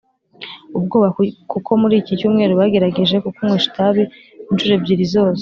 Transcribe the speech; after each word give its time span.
Ubwoba 0.77 1.07
kuko 1.51 1.71
muri 1.81 1.95
iki 2.01 2.13
cyumweru 2.19 2.53
bagerageje 2.59 3.15
kukunywesha 3.23 3.67
itabi 3.71 4.03
incuro 4.49 4.73
ebyiri 4.77 5.05
zose 5.15 5.39